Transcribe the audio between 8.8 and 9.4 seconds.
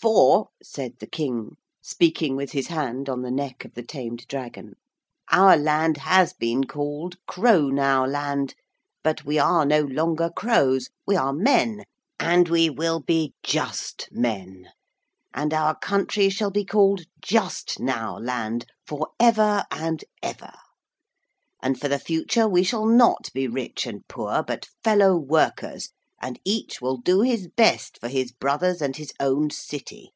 But we